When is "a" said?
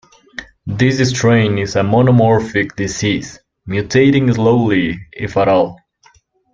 1.75-1.81